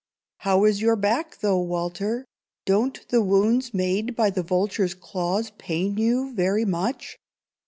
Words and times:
How 0.39 0.65
is 0.65 0.81
your 0.81 0.95
back, 0.95 1.41
though, 1.41 1.59
Walter? 1.61 2.25
Don't 2.65 3.07
the 3.09 3.21
wounds 3.21 3.71
made 3.71 4.15
by 4.15 4.31
the 4.31 4.41
vulture's 4.41 4.95
claws 4.95 5.51
pain 5.59 5.95
you 5.99 6.33
very 6.33 6.65
much?" 6.65 7.19